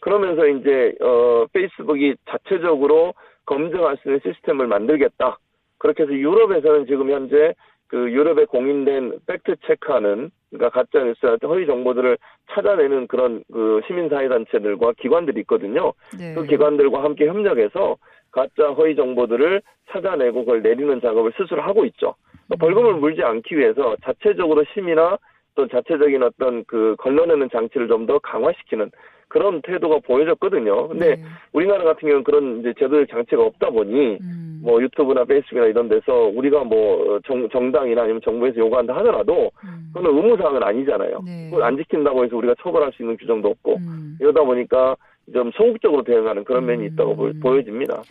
그러면서 0.00 0.46
이제 0.46 0.94
어 1.00 1.46
페이스북이 1.52 2.16
자체적으로 2.28 3.14
검증할 3.46 3.96
수 3.98 4.08
있는 4.08 4.20
시스템을 4.24 4.66
만들겠다. 4.66 5.38
그렇게 5.78 6.02
해서 6.02 6.12
유럽에서는 6.12 6.86
지금 6.86 7.10
현재 7.10 7.54
그 7.88 8.10
유럽에 8.10 8.44
공인된 8.44 9.18
팩트 9.26 9.56
체크하는 9.66 10.30
그러니까 10.50 10.70
가짜 10.70 11.04
뉴스나 11.04 11.36
허위 11.44 11.66
정보들을 11.66 12.16
찾아내는 12.50 13.06
그런 13.06 13.42
그 13.52 13.80
시민 13.86 14.08
사회 14.08 14.28
단체들과 14.28 14.92
기관들이 14.98 15.40
있거든요. 15.40 15.92
네. 16.18 16.34
그 16.34 16.44
기관들과 16.44 17.02
함께 17.02 17.26
협력해서 17.26 17.96
가짜 18.30 18.68
허위 18.76 18.94
정보들을 18.94 19.62
찾아내고 19.90 20.44
그걸 20.44 20.62
내리는 20.62 21.00
작업을 21.00 21.32
스스로 21.36 21.62
하고 21.62 21.84
있죠. 21.86 22.14
그러니까 22.46 22.66
벌금을 22.66 22.94
물지 22.94 23.22
않기 23.22 23.56
위해서 23.56 23.96
자체적으로 24.04 24.64
심의나 24.74 25.18
또 25.54 25.66
자체적인 25.66 26.22
어떤 26.22 26.64
그 26.64 26.94
걸러내는 26.98 27.48
장치를 27.50 27.88
좀 27.88 28.06
더 28.06 28.18
강화시키는 28.20 28.90
그런 29.28 29.60
태도가 29.62 29.98
보여졌거든요. 30.06 30.88
근데 30.88 31.16
네. 31.16 31.22
우리나라 31.52 31.84
같은 31.84 32.00
경우는 32.00 32.24
그런 32.24 32.60
이제 32.60 32.72
제도적 32.78 33.08
장치가 33.10 33.42
없다 33.42 33.70
보니 33.70 34.18
음, 34.22 34.47
뭐 34.68 34.82
유튜브나 34.82 35.24
페이스북이나 35.24 35.64
이런 35.64 35.88
데서 35.88 36.12
우리가 36.34 36.62
뭐 36.62 37.18
정, 37.26 37.48
정당이나 37.48 38.02
아니면 38.02 38.20
정부에서 38.22 38.58
요구한다 38.58 38.94
하더라도 38.96 39.50
음, 39.64 39.90
그건 39.94 40.14
의무사항은 40.14 40.62
아니잖아요. 40.62 41.22
네. 41.24 41.48
그걸 41.48 41.64
안 41.64 41.78
지킨다고 41.78 42.22
해서 42.22 42.36
우리가 42.36 42.54
처벌할 42.62 42.92
수 42.92 43.02
있는 43.02 43.16
규정도 43.16 43.48
없고 43.48 43.76
음. 43.76 44.18
이러다 44.20 44.42
보니까 44.42 44.94
좀 45.32 45.50
소극적으로 45.52 46.04
대응하는 46.04 46.44
그런 46.44 46.66
면이 46.66 46.82
음. 46.82 46.92
있다고 46.92 47.16
보, 47.16 47.32
보여집니다. 47.40 48.02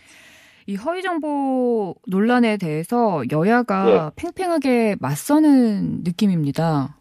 이 0.65 0.75
허위 0.75 1.03
정보 1.03 1.93
논란에 2.07 2.57
대해서 2.57 3.21
여야가 3.31 4.13
팽팽하게 4.15 4.95
맞서는 4.99 6.01
느낌입니다. 6.03 6.97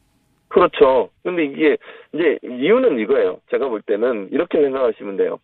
그렇죠. 0.49 1.09
근데 1.23 1.47
이게 1.47 1.79
이제 2.13 2.39
이유는 2.45 2.99
이거예요. 2.99 3.39
제가 3.51 3.69
볼 3.69 3.81
때는 3.81 4.29
이렇게 4.33 4.61
생각하시면 4.61 5.17
돼요. 5.17 5.39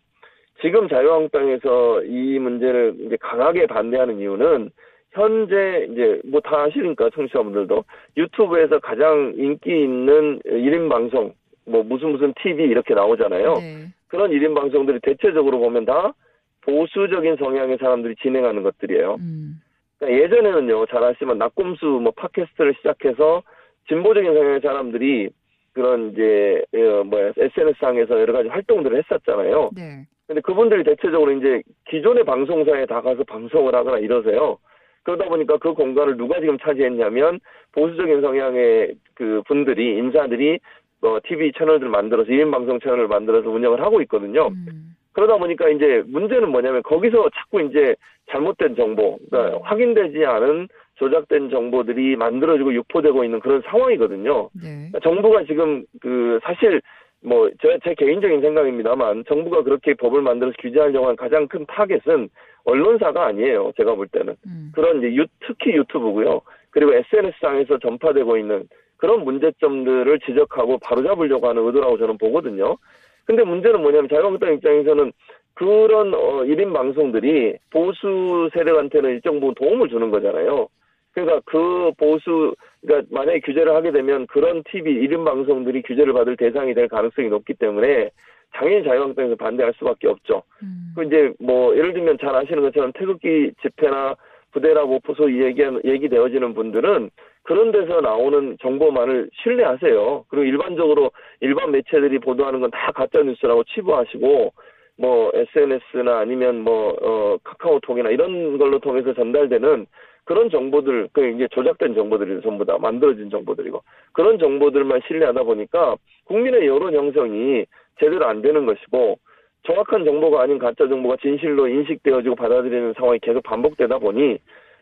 지금 0.61 0.87
자유한국당에서 0.87 2.03
이 2.03 2.39
문제를 2.39 2.95
이제 2.99 3.17
강하게 3.19 3.67
반대하는 3.67 4.19
이유는 4.19 4.69
현재 5.11 5.87
이제 5.91 6.21
뭐 6.25 6.41
다 6.41 6.63
아시니까 6.63 7.09
청취자분들도 7.13 7.83
유튜브에서 8.17 8.79
가장 8.79 9.33
인기 9.37 9.69
있는 9.83 10.39
1인 10.45 10.89
방송 10.89 11.33
뭐 11.65 11.83
무슨 11.83 12.11
무슨 12.11 12.33
TV 12.41 12.65
이렇게 12.65 12.93
나오잖아요. 12.93 13.53
네. 13.55 13.87
그런 14.07 14.31
1인 14.31 14.55
방송들이 14.55 14.99
대체적으로 15.01 15.59
보면 15.59 15.85
다 15.85 16.13
보수적인 16.61 17.37
성향의 17.37 17.77
사람들이 17.77 18.15
진행하는 18.21 18.63
것들이에요. 18.63 19.15
음, 19.19 19.61
그러니까 19.99 20.23
예전에는요, 20.23 20.85
잘 20.87 21.03
아시면 21.03 21.37
낙곰수 21.37 21.85
뭐 21.85 22.11
팟캐스트를 22.15 22.75
시작해서 22.77 23.43
진보적인 23.87 24.33
성향의 24.33 24.61
사람들이 24.61 25.29
그런 25.73 26.11
이제 26.11 26.63
어, 26.75 27.03
뭐야 27.03 27.33
SNS 27.37 27.79
상에서 27.79 28.19
여러 28.19 28.33
가지 28.33 28.49
활동들을 28.49 28.97
했었잖아요. 28.97 29.71
네. 29.75 30.05
근데 30.27 30.41
그분들이 30.41 30.83
대체적으로 30.83 31.31
이제 31.31 31.61
기존의 31.89 32.23
방송사에 32.23 32.85
다 32.85 33.01
가서 33.01 33.23
방송을 33.23 33.75
하거나 33.75 33.97
이러세요. 33.99 34.57
그러다 35.03 35.25
보니까 35.25 35.57
그 35.57 35.73
공간을 35.73 36.17
누가 36.17 36.39
지금 36.39 36.57
차지했냐면 36.59 37.39
보수적인 37.73 38.21
성향의 38.21 38.95
그 39.15 39.41
분들이 39.47 39.97
인사들이 39.97 40.59
어, 41.01 41.17
TV 41.27 41.51
채널들 41.57 41.89
만들어서 41.89 42.29
1인 42.29 42.49
방송 42.51 42.79
채널을 42.79 43.09
만들어서 43.09 43.49
운영을 43.49 43.81
하고 43.81 44.01
있거든요. 44.03 44.47
음, 44.47 44.95
그러다 45.11 45.37
보니까 45.37 45.67
이제 45.69 46.01
문제는 46.07 46.49
뭐냐면 46.49 46.81
거기서 46.83 47.29
자꾸 47.35 47.61
이제 47.61 47.95
잘못된 48.31 48.77
정보, 48.77 49.19
그러니까 49.29 49.59
확인되지 49.63 50.25
않은 50.25 50.69
조작된 50.95 51.49
정보들이 51.49 52.15
만들어지고 52.15 52.73
유포되고 52.73 53.25
있는 53.25 53.41
그런 53.41 53.61
상황이거든요. 53.65 54.49
네. 54.53 54.89
그러니까 54.91 54.99
정부가 54.99 55.43
지금 55.43 55.83
그 55.99 56.39
사실 56.43 56.81
뭐 57.23 57.49
제 57.61 57.77
제 57.83 57.93
개인적인 57.95 58.41
생각입니다만 58.41 59.23
정부가 59.27 59.63
그렇게 59.63 59.93
법을 59.93 60.21
만들어서 60.21 60.55
규제하려고 60.59 61.07
한 61.07 61.15
가장 61.15 61.47
큰 61.47 61.65
타겟은 61.65 62.29
언론사가 62.65 63.27
아니에요. 63.27 63.71
제가 63.77 63.95
볼 63.95 64.07
때는 64.07 64.35
음, 64.45 64.71
그런 64.73 64.99
이제 64.99 65.13
유, 65.15 65.25
특히 65.45 65.73
유튜브고요. 65.73 66.41
그리고 66.69 66.93
SNS상에서 66.93 67.79
전파되고 67.79 68.37
있는 68.37 68.67
그런 68.97 69.23
문제점들을 69.25 70.19
지적하고 70.19 70.77
바로잡으려고 70.79 71.47
하는 71.47 71.65
의도라고 71.65 71.97
저는 71.97 72.17
보거든요. 72.17 72.77
근데 73.25 73.43
문제는 73.43 73.81
뭐냐면 73.81 74.09
자유한국당 74.09 74.53
입장에서는 74.53 75.11
그런 75.55 76.13
어 76.13 76.43
1인 76.43 76.73
방송들이 76.73 77.57
보수 77.69 78.49
세력한테는 78.53 79.09
일정 79.11 79.39
부분 79.39 79.55
도움을 79.55 79.89
주는 79.89 80.09
거잖아요. 80.09 80.67
그러니까 81.13 81.41
그 81.45 81.91
보수 81.97 82.55
그러니까 82.81 83.07
만약에 83.11 83.39
규제를 83.41 83.73
하게 83.73 83.91
되면 83.91 84.27
그런 84.27 84.63
TV 84.63 85.07
1인 85.07 85.23
방송들이 85.23 85.83
규제를 85.83 86.13
받을 86.13 86.35
대상이 86.35 86.73
될 86.73 86.87
가능성이 86.87 87.29
높기 87.29 87.53
때문에 87.53 88.09
당연히 88.51 88.83
자유한국당에서 88.83 89.35
반대할 89.35 89.73
수밖에 89.77 90.07
없죠. 90.07 90.43
음, 90.61 90.93
그 90.95 91.03
이제 91.03 91.33
뭐 91.39 91.75
예를 91.75 91.93
들면 91.93 92.17
잘 92.19 92.35
아시는 92.35 92.61
것처럼 92.63 92.91
태극기 92.93 93.51
집회나 93.61 94.15
부대라고 94.51 94.99
소위 95.17 95.41
얘기 95.43 95.63
얘기되어지는 95.83 96.53
분들은 96.53 97.09
그런 97.43 97.71
데서 97.71 98.01
나오는 98.01 98.57
정보만을 98.61 99.29
신뢰하세요. 99.41 100.25
그리고 100.29 100.45
일반적으로 100.45 101.11
일반 101.41 101.71
매체들이 101.71 102.19
보도하는 102.19 102.61
건 102.61 102.69
다 102.71 102.91
가짜 102.91 103.21
뉴스라고 103.21 103.63
치부하시고 103.65 104.53
뭐 104.97 105.31
SNS나 105.33 106.19
아니면 106.19 106.61
뭐 106.61 106.95
어, 107.01 107.37
카카오톡이나 107.43 108.09
이런 108.09 108.57
걸로 108.57 108.79
통해서 108.79 109.13
전달되는 109.13 109.85
그런 110.25 110.49
정보들 110.49 111.09
그 111.11 111.27
이제 111.27 111.47
조작된 111.51 111.95
정보들이 111.95 112.41
전부 112.41 112.65
다 112.65 112.77
만들어진 112.79 113.29
정보들이고 113.29 113.81
그런 114.13 114.39
정보들만 114.39 115.01
신뢰하다 115.07 115.43
보니까 115.43 115.95
국민의 116.25 116.67
여론 116.67 116.93
형성이 116.95 117.65
제대로 117.99 118.25
안 118.25 118.41
되는 118.41 118.65
것이고 118.65 119.19
정확한 119.65 120.05
정보가 120.05 120.41
아닌 120.41 120.59
가짜 120.59 120.87
정보가 120.87 121.17
진실로 121.21 121.67
인식되어지고 121.67 122.35
받아들이는 122.35 122.93
상황이 122.97 123.19
계속 123.19 123.43
반복되다 123.43 123.97
보니 123.99 124.37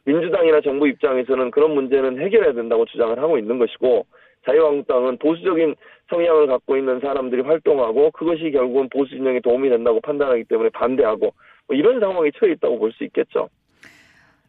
민주당이나 0.06 0.62
정부 0.62 0.88
입장에서는 0.88 1.52
그런 1.52 1.72
문제는 1.76 2.20
해결해야 2.20 2.54
된다고 2.54 2.86
주장을 2.86 3.18
하고 3.18 3.38
있는 3.38 3.60
것이고 3.60 4.06
자유한국당은 4.46 5.18
보수적인 5.18 5.76
성향을 6.10 6.48
갖고 6.48 6.76
있는 6.76 7.00
사람들이 7.00 7.42
활동하고 7.42 8.10
그것이 8.12 8.50
결국은 8.52 8.90
보수 8.90 9.12
진영에 9.16 9.40
도움이 9.42 9.70
된다고 9.70 10.02
판단하기 10.02 10.46
때문에 10.46 10.70
반대하고 10.70 11.34
뭐 11.68 11.78
이런 11.78 12.00
상황에 12.00 12.32
처해 12.38 12.54
있다고 12.54 12.80
볼 12.80 12.92
수 12.92 13.04
있겠죠. 13.04 13.50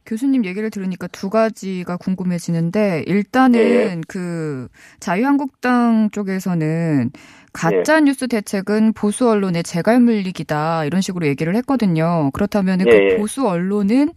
교수님 0.05 0.45
얘기를 0.45 0.71
들으니까 0.71 1.07
두 1.09 1.31
가지가 1.31 1.97
궁금해지는데 1.97 3.05
일단은 3.07 3.61
예. 3.61 4.01
그 4.09 4.69
자유한국당 5.01 6.11
쪽에서는 6.11 7.11
가짜 7.53 7.97
예. 7.97 8.01
뉴스 8.01 8.29
대책은 8.29 8.95
보수 8.95 9.29
언론의 9.29 9.63
재갈 9.63 10.01
물리기다 10.01 10.85
이런 10.85 11.01
식으로 11.01 11.27
얘기를 11.27 11.55
했거든요. 11.57 12.31
그렇다면 12.33 12.81
은 12.81 12.87
예, 12.87 12.91
그 12.91 12.97
예. 12.97 13.17
보수 13.17 13.47
언론은 13.47 14.11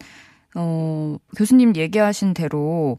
어 0.56 1.18
교수님 1.38 1.76
얘기하신 1.76 2.34
대로 2.34 2.98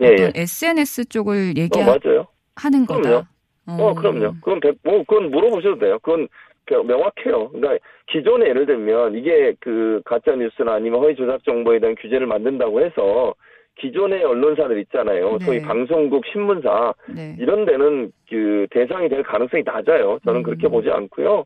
예, 0.00 0.12
어떤 0.12 0.32
예. 0.36 0.42
SNS 0.42 1.06
쪽을 1.06 1.54
어, 1.56 1.60
얘기하는 1.60 1.98
맞아요. 2.02 2.26
그럼요. 2.54 2.86
거다. 2.86 3.28
어, 3.68 3.94
그럼요. 3.94 4.34
그건 4.40 4.60
백, 4.60 4.76
뭐, 4.84 4.98
그건 5.06 5.30
물어보셔도 5.30 5.78
돼요. 5.78 5.98
그건 6.00 6.28
명- 6.66 6.86
명확해요. 6.86 7.50
그러니까 7.50 7.78
기존에 8.08 8.48
예를 8.48 8.66
들면 8.66 9.14
이게 9.14 9.54
그 9.60 10.00
가짜 10.04 10.34
뉴스나 10.34 10.74
아니면 10.74 11.00
허위 11.00 11.14
조작 11.14 11.42
정보에 11.44 11.78
대한 11.78 11.94
규제를 11.96 12.26
만든다고 12.26 12.80
해서 12.80 13.34
기존의 13.78 14.24
언론사들 14.24 14.78
있잖아요. 14.80 15.38
네. 15.38 15.44
소위 15.44 15.60
방송국, 15.62 16.24
신문사 16.26 16.94
네. 17.14 17.36
이런 17.38 17.64
데는 17.66 18.10
그 18.28 18.66
대상이 18.70 19.08
될 19.08 19.22
가능성이 19.22 19.62
낮아요. 19.64 20.18
저는 20.24 20.40
음. 20.40 20.42
그렇게 20.42 20.68
보지 20.68 20.90
않고요. 20.90 21.44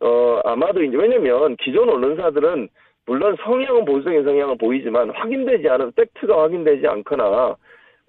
어 0.00 0.40
아마도 0.44 0.82
이제 0.82 0.96
왜냐면 0.96 1.56
기존 1.56 1.88
언론사들은 1.88 2.68
물론 3.06 3.36
성향은 3.44 3.84
보수적인 3.84 4.24
성향은 4.24 4.58
보이지만 4.58 5.10
확인되지 5.10 5.68
않은 5.68 5.92
팩트가 5.92 6.42
확인되지 6.42 6.86
않거나 6.86 7.56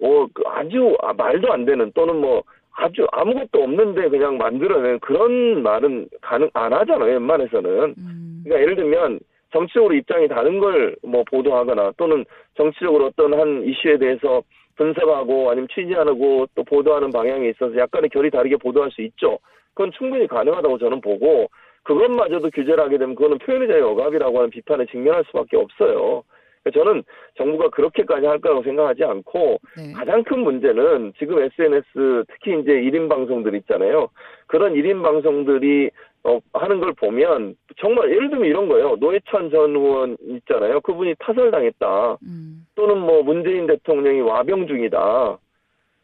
어, 0.02 0.26
그 0.32 0.42
아주 0.46 0.96
아, 1.02 1.12
말도 1.12 1.52
안 1.52 1.64
되는 1.64 1.90
또는 1.94 2.16
뭐 2.20 2.42
아주 2.76 3.06
아무것도 3.12 3.62
없는데 3.62 4.08
그냥 4.08 4.36
만들어낸 4.36 4.98
그런 5.00 5.62
말은 5.62 6.08
가능 6.20 6.50
안 6.54 6.72
하잖아요. 6.72 7.12
웬만해서는. 7.12 7.94
음. 7.96 8.40
그러니까 8.44 8.62
예를 8.62 8.76
들면 8.76 9.20
정치적으로 9.52 9.94
입장이 9.94 10.28
다른 10.28 10.58
걸 10.58 10.96
뭐 11.02 11.22
보도하거나 11.30 11.92
또는 11.96 12.24
정치적으로 12.56 13.06
어떤 13.06 13.38
한 13.38 13.62
이슈에 13.64 13.98
대해서 13.98 14.42
분석하고 14.76 15.50
아니면 15.50 15.68
취재하고 15.72 16.46
또 16.54 16.64
보도하는 16.64 17.10
방향에 17.10 17.48
있어서 17.50 17.76
약간의 17.76 18.10
결이 18.10 18.30
다르게 18.30 18.56
보도할 18.56 18.90
수 18.90 19.02
있죠. 19.02 19.38
그건 19.74 19.92
충분히 19.92 20.26
가능하다고 20.26 20.78
저는 20.78 21.00
보고 21.00 21.48
그것마저도 21.84 22.50
규제를 22.50 22.80
하게 22.82 22.98
되면 22.98 23.14
그거는 23.14 23.38
표현의 23.38 23.68
자유 23.68 23.86
억압이라고 23.88 24.38
하는 24.38 24.50
비판에 24.50 24.86
직면할 24.86 25.24
수밖에 25.26 25.56
없어요. 25.56 26.24
저는 26.72 27.02
정부가 27.36 27.68
그렇게까지 27.70 28.26
할 28.26 28.38
거라고 28.40 28.62
생각하지 28.62 29.04
않고 29.04 29.60
네. 29.76 29.92
가장 29.92 30.22
큰 30.24 30.40
문제는 30.40 31.12
지금 31.18 31.42
SNS 31.42 32.24
특히 32.28 32.58
이제 32.60 32.72
1인 32.72 33.08
방송들 33.08 33.54
있잖아요. 33.56 34.08
그런 34.46 34.74
1인 34.74 35.02
방송들이 35.02 35.90
어, 36.24 36.40
하는 36.54 36.80
걸 36.80 36.94
보면 36.94 37.54
정말 37.76 38.10
예를 38.10 38.30
들면 38.30 38.46
이런 38.46 38.68
거예요. 38.68 38.96
노회찬 38.98 39.50
전 39.50 39.76
의원 39.76 40.16
있잖아요. 40.22 40.80
그분이 40.80 41.14
타살당했다. 41.18 42.16
음. 42.22 42.66
또는 42.74 42.98
뭐 42.98 43.22
문재인 43.22 43.66
대통령이 43.66 44.22
와병 44.22 44.66
중이다. 44.66 45.38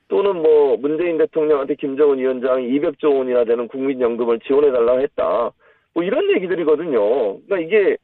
또는 0.08 0.42
뭐 0.42 0.76
문재인 0.76 1.16
대통령한테 1.16 1.76
김정은 1.76 2.18
위원장이 2.18 2.68
200조 2.68 3.16
원이나 3.16 3.44
되는 3.44 3.66
국민연금을 3.68 4.40
지원해달라고 4.40 5.00
했다. 5.00 5.52
뭐 5.94 6.02
이런 6.02 6.30
얘기들이거든요. 6.32 7.40
그러니까 7.40 7.58
이게 7.60 7.96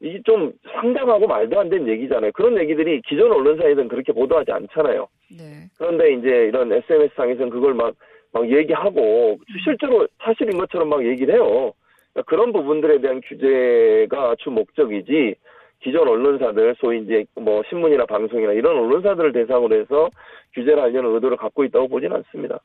이게 0.00 0.20
좀 0.24 0.52
상당하고 0.72 1.26
말도 1.26 1.60
안 1.60 1.68
되는 1.68 1.86
얘기잖아요. 1.86 2.32
그런 2.32 2.58
얘기들이 2.58 3.02
기존 3.06 3.30
언론사에서는 3.32 3.88
그렇게 3.88 4.12
보도하지 4.12 4.50
않잖아요. 4.50 5.06
네. 5.36 5.68
그런데 5.76 6.14
이제 6.14 6.28
이런 6.48 6.72
SNS상에서는 6.72 7.50
그걸 7.50 7.74
막, 7.74 7.94
막 8.32 8.50
얘기하고 8.50 9.38
실제로 9.62 10.08
사실인 10.22 10.58
것처럼 10.58 10.88
막 10.88 11.04
얘기를 11.04 11.34
해요. 11.34 11.72
그러니까 12.12 12.30
그런 12.30 12.52
부분들에 12.52 13.00
대한 13.00 13.20
규제가 13.20 14.36
주 14.38 14.50
목적이지 14.50 15.34
기존 15.82 16.08
언론사들 16.08 16.76
소위 16.78 17.02
이제 17.02 17.24
뭐 17.34 17.62
신문이나 17.68 18.06
방송이나 18.06 18.52
이런 18.52 18.78
언론사들을 18.78 19.32
대상으로 19.32 19.80
해서 19.80 20.08
규제를 20.54 20.82
하려는 20.82 21.14
의도를 21.14 21.36
갖고 21.36 21.64
있다고 21.64 21.88
보지는 21.88 22.16
않습니다. 22.16 22.58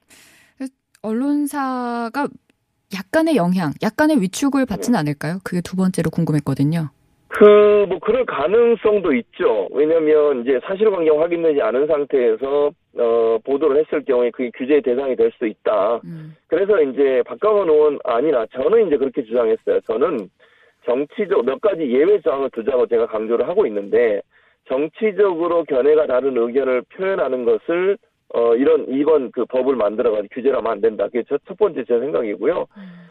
언론사가 1.01 2.27
약간의 2.94 3.36
영향, 3.36 3.74
약간의 3.82 4.22
위축을 4.22 4.65
받지는 4.65 4.98
않을까요? 4.98 5.39
그게 5.44 5.62
두 5.62 5.75
번째로 5.75 6.10
궁금했거든요. 6.10 6.89
그, 7.38 7.86
뭐, 7.89 8.00
그럴 8.00 8.25
가능성도 8.25 9.13
있죠. 9.13 9.68
왜냐면, 9.72 10.42
이제 10.42 10.58
사실관계가 10.63 11.20
확인되지 11.20 11.62
않은 11.62 11.86
상태에서, 11.86 12.72
어, 12.98 13.38
보도를 13.44 13.77
했을 13.77 14.06
경우에 14.06 14.32
그게 14.32 14.50
규제의 14.56 14.82
대상이 14.82 15.18
될 15.18 15.32
수도 15.32 15.46
있다. 15.46 16.00
음. 16.06 16.34
그래서 16.48 16.82
이제 16.82 17.22
박강원 17.25 17.70
의원, 17.70 18.00
아니나, 18.06 18.46
저는 18.54 18.88
이제 18.88 18.96
그렇게 18.96 19.22
주장했어요. 19.24 19.82
저는 19.82 20.30
정치적, 20.86 21.46
몇 21.46 21.60
가지 21.60 21.82
예외 21.82 22.22
조항을 22.22 22.51
두자고 22.51 22.88
제가 22.88 23.08
강조를 23.08 23.50
하고 23.50 23.65
있는데, 23.65 24.22
정치적으로 24.70 25.65
견해가 25.65 26.08
다른 26.08 26.38
의견을 26.38 26.84
표현하는 26.84 27.44
것을, 27.44 27.98
어, 28.34 28.56
이런, 28.56 28.86
이번 28.88 29.32
그 29.32 29.44
법을 29.44 29.75
만들어가지고 29.75 30.30
규제를 30.32 30.58
하면 30.60 30.72
안 30.72 30.80
된다. 30.80 31.06
그게 31.08 31.24
첫, 31.27 31.42
첫 31.46 31.58
번째 31.58 31.84
제 31.84 32.00
생각이고요. 32.00 32.65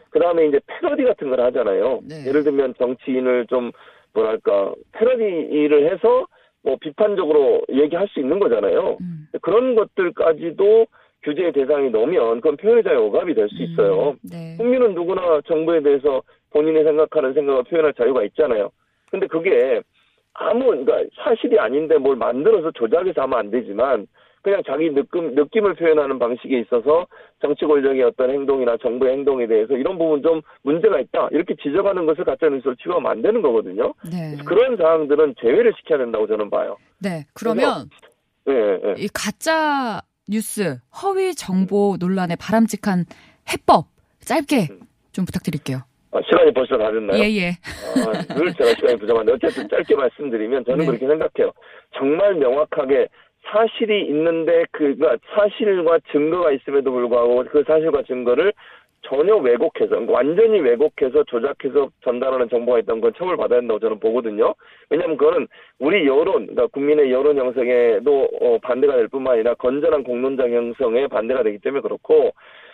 그 0.09 0.19
다음에 0.19 0.47
이제 0.47 0.59
패러디 0.65 1.03
같은 1.03 1.29
걸 1.29 1.41
하잖아요. 1.41 1.99
네. 2.07 2.27
예를 2.27 2.43
들면 2.43 2.73
정치인을 2.77 3.47
좀 3.47 3.71
뭐랄까 4.15 4.73
패러디를 4.93 5.91
해서 5.91 6.25
뭐 6.63 6.77
비판적으로 6.81 7.61
얘기할 7.71 8.07
수 8.07 8.19
있는 8.19 8.39
거잖아요. 8.39 8.97
음. 8.99 9.27
그런 9.41 9.75
것들까지도 9.75 10.87
규제의 11.23 11.51
대상이 11.51 11.89
넘으면 11.89 12.41
그건 12.41 12.57
표현의 12.57 12.83
자유 12.83 13.01
억압이 13.03 13.35
될 13.35 13.47
수 13.49 13.61
있어요. 13.61 14.11
음. 14.11 14.29
네. 14.31 14.55
국민은 14.57 14.95
누구나 14.95 15.41
정부에 15.47 15.81
대해서 15.81 16.23
본인이 16.51 16.83
생각하는 16.83 17.33
생각을 17.33 17.63
표현할 17.63 17.93
자유가 17.93 18.23
있잖아요. 18.23 18.71
근데 19.11 19.27
그게 19.27 19.81
아무 20.33 20.65
그러니까 20.65 21.03
사실이 21.23 21.59
아닌데 21.59 21.97
뭘 21.97 22.15
만들어서 22.15 22.71
조작해서 22.71 23.21
하면 23.23 23.39
안 23.39 23.51
되지만 23.51 24.07
그냥 24.45 24.61
자기 24.63 24.91
느낌 24.93 25.33
느낌을 25.33 25.73
표현하는 25.73 26.19
방식에 26.19 26.59
있어서 26.59 27.07
정치 27.41 27.65
권력의 27.65 28.03
어떤 28.03 28.29
행동이나 28.29 28.77
정부의 28.77 29.13
행동에 29.13 29.47
대해서 29.47 29.73
이런 29.73 29.97
부분 29.97 30.21
좀 30.21 30.39
문제가 30.61 30.99
있다 30.99 31.29
이렇게 31.31 31.55
지적하는 31.55 32.05
것을 32.05 32.23
가짜 32.23 32.47
뉴스로 32.47 32.75
취급하면 32.75 33.11
안 33.11 33.23
되는 33.23 33.41
거거든요. 33.41 33.95
네. 34.03 34.37
그런 34.45 34.77
사항들은 34.77 35.33
제외를 35.41 35.73
시켜야 35.79 35.97
된다고 35.97 36.27
저는 36.27 36.51
봐요. 36.51 36.77
네. 36.99 37.25
그러면 37.33 37.89
예, 38.47 38.53
예. 38.53 38.93
이 38.99 39.07
가짜 39.11 40.01
뉴스, 40.29 40.77
허위 41.01 41.33
정보 41.33 41.97
논란의 41.99 42.37
바람직한 42.39 43.05
해법 43.51 43.87
짧게 44.19 44.67
좀 45.11 45.25
부탁드릴게요. 45.25 45.79
아, 46.11 46.19
시간이 46.23 46.53
벌써 46.53 46.77
다 46.77 46.91
됐나요? 46.91 47.19
예, 47.19 47.35
예. 47.35 47.49
아, 47.49 48.35
늘 48.35 48.53
제가 48.53 48.69
시간이 48.75 48.95
부족한데 48.97 49.31
어쨌든 49.33 49.67
짧게 49.69 49.95
말씀드리면 49.95 50.65
저는 50.65 50.79
네. 50.81 50.85
그렇게 50.85 51.07
생각해요. 51.07 51.51
정말 51.97 52.35
명확하게 52.35 53.07
사실이 53.47 54.05
있는데 54.07 54.65
그가 54.71 55.17
사실과 55.33 55.99
증거가 56.11 56.51
있음에도 56.51 56.91
불구하고 56.91 57.45
그 57.45 57.63
사실과 57.65 58.01
증거를 58.03 58.53
전혀 59.07 59.35
왜곡해서 59.35 59.89
그러니까 59.89 60.13
완전히 60.13 60.59
왜곡해서 60.59 61.23
조작해서 61.25 61.89
전달하는 62.03 62.49
정보가 62.49 62.79
있다는 62.79 63.01
건 63.01 63.13
처벌받아야 63.15 63.59
된다고 63.59 63.79
저는 63.79 63.99
보거든요. 63.99 64.53
왜냐하면 64.89 65.17
그거는 65.17 65.47
우리 65.79 66.07
여론, 66.07 66.47
그러니까 66.47 66.67
국민의 66.67 67.11
여론 67.11 67.37
형성에도 67.37 68.27
어, 68.41 68.57
반대가 68.59 68.95
될 68.95 69.07
뿐만 69.07 69.35
아니라 69.35 69.53
건전한 69.55 70.03
공론장 70.03 70.51
형성에 70.51 71.07
반대가 71.07 71.43
되기 71.43 71.59
때문에 71.59 71.81
그렇고 71.81 72.31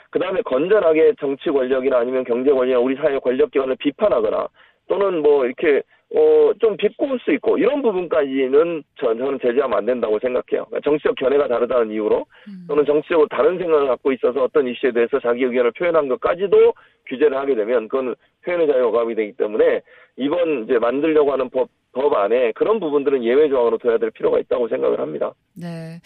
그 0.10 0.20
다음에 0.20 0.42
건전하게 0.42 1.14
정치 1.20 1.50
권력이나 1.50 2.00
아니면 2.00 2.24
경제 2.24 2.52
권력이나 2.52 2.80
우리 2.80 2.96
사회 2.96 3.20
권력 3.20 3.52
기관을 3.52 3.76
비판하거나 3.76 4.48
또는 4.88 5.22
뭐 5.22 5.46
이렇게 5.46 5.82
어, 6.14 6.52
좀 6.60 6.76
비꼬을 6.76 7.20
수 7.20 7.32
있고, 7.34 7.58
이런 7.58 7.82
부분까지는 7.82 8.84
저, 9.00 9.16
저는 9.16 9.40
제재하면 9.42 9.78
안 9.78 9.86
된다고 9.86 10.20
생각해요. 10.20 10.66
그러니까 10.66 10.82
정치적 10.84 11.16
견해가 11.16 11.48
다르다는 11.48 11.92
이유로, 11.92 12.26
음. 12.48 12.66
또는 12.68 12.86
정치적으로 12.86 13.28
다른 13.30 13.58
생각을 13.58 13.88
갖고 13.88 14.12
있어서 14.12 14.44
어떤 14.44 14.68
이슈에 14.68 14.92
대해서 14.92 15.20
자기 15.20 15.44
의견을 15.44 15.72
표현한 15.72 16.10
것까지도 16.10 16.74
규제를 17.08 17.38
하게 17.38 17.56
되면, 17.56 17.88
그건 17.88 18.16
표현의 18.44 18.68
자유 18.68 18.88
억압이 18.88 19.16
되기 19.16 19.32
때문에, 19.34 19.82
이번 20.18 20.66
이제 20.66 20.78
만들려고 20.80 21.32
하는 21.32 21.50
법, 21.50 21.70
법 21.94 22.14
안에 22.14 22.52
그런 22.54 22.80
부분들은 22.80 23.24
예외 23.24 23.48
조항으로 23.48 23.78
둬야 23.78 23.98
될 23.98 24.12
필요가 24.12 24.40
있다고 24.40 24.68
생각을 24.68 25.00
합니다. 25.00 25.34
네. 25.56 26.00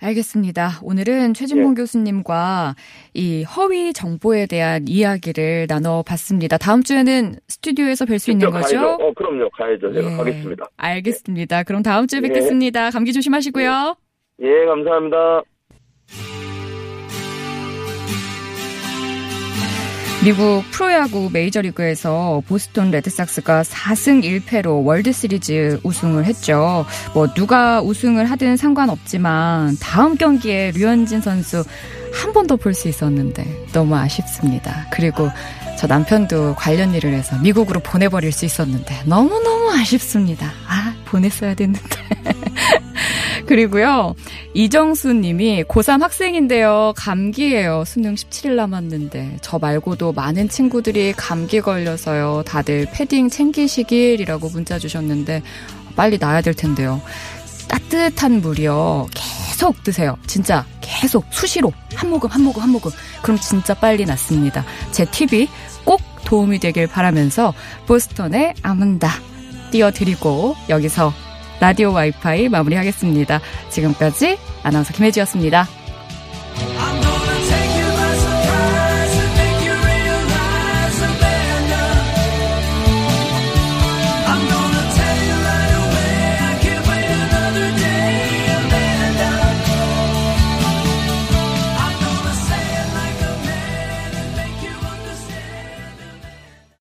알겠습니다. 0.00 0.80
오늘은 0.82 1.34
최진봉 1.34 1.72
예. 1.72 1.74
교수님과 1.74 2.74
이 3.14 3.44
허위 3.44 3.92
정보에 3.92 4.46
대한 4.46 4.86
이야기를 4.88 5.66
나눠봤습니다. 5.68 6.58
다음 6.58 6.82
주에는 6.82 7.36
스튜디오에서 7.48 8.06
뵐 8.06 8.18
수 8.18 8.30
있는 8.30 8.50
거죠? 8.50 8.76
가야죠. 8.78 8.88
어, 9.04 9.12
그럼요. 9.14 9.50
가야죠. 9.50 9.92
제가 9.92 10.12
예. 10.12 10.16
가겠습니다. 10.16 10.64
알겠습니다. 10.76 11.62
그럼 11.64 11.82
다음 11.82 12.06
주에 12.06 12.18
예. 12.18 12.22
뵙겠습니다. 12.22 12.90
감기 12.90 13.12
조심하시고요. 13.12 13.96
예, 14.42 14.64
감사합니다. 14.66 15.42
미국 20.22 20.62
프로야구 20.70 21.30
메이저리그에서 21.32 22.42
보스턴 22.46 22.90
레드삭스가 22.90 23.62
4승 23.62 24.22
1패로 24.44 24.84
월드시리즈 24.84 25.80
우승을 25.82 26.26
했죠. 26.26 26.84
뭐 27.14 27.32
누가 27.32 27.80
우승을 27.80 28.26
하든 28.30 28.58
상관없지만 28.58 29.78
다음 29.80 30.16
경기에 30.16 30.72
류현진 30.74 31.22
선수 31.22 31.64
한 32.12 32.32
번 32.34 32.46
더 32.46 32.56
볼 32.56 32.74
수 32.74 32.88
있었는데 32.88 33.66
너무 33.72 33.96
아쉽습니다. 33.96 34.86
그리고 34.90 35.30
저 35.78 35.86
남편도 35.86 36.56
관련 36.56 36.92
일을 36.92 37.14
해서 37.14 37.38
미국으로 37.38 37.80
보내버릴 37.80 38.30
수 38.32 38.44
있었는데 38.44 39.04
너무너무 39.06 39.70
아쉽습니다. 39.72 40.50
아, 40.68 40.94
보냈어야 41.06 41.54
됐는데. 41.54 41.88
그리고요, 43.50 44.14
이정수 44.54 45.12
님이 45.12 45.64
고3 45.64 46.02
학생인데요. 46.02 46.92
감기예요. 46.96 47.82
수능 47.84 48.14
17일 48.14 48.54
남았는데. 48.54 49.38
저 49.42 49.58
말고도 49.58 50.12
많은 50.12 50.48
친구들이 50.48 51.14
감기 51.16 51.60
걸려서요. 51.60 52.44
다들 52.46 52.86
패딩 52.92 53.28
챙기시길이라고 53.28 54.50
문자 54.50 54.78
주셨는데, 54.78 55.42
빨리 55.96 56.16
나야 56.16 56.42
될 56.42 56.54
텐데요. 56.54 57.02
따뜻한 57.66 58.40
물이요. 58.40 59.08
계속 59.14 59.82
드세요. 59.82 60.16
진짜 60.28 60.64
계속 60.80 61.24
수시로. 61.30 61.72
한 61.96 62.08
모금, 62.08 62.30
한 62.30 62.44
모금, 62.44 62.62
한 62.62 62.70
모금. 62.70 62.92
그럼 63.20 63.36
진짜 63.40 63.74
빨리 63.74 64.04
낫습니다. 64.04 64.64
제 64.92 65.04
팁이 65.04 65.48
꼭 65.84 66.00
도움이 66.24 66.60
되길 66.60 66.86
바라면서 66.86 67.52
보스턴의 67.88 68.54
아문다 68.62 69.10
띄워드리고 69.72 70.54
여기서 70.68 71.12
라디오 71.60 71.92
와이파이 71.92 72.48
마무리하겠습니다. 72.48 73.40
지금까지 73.68 74.38
아나운서 74.62 74.92
김혜지였습니다. 74.92 75.79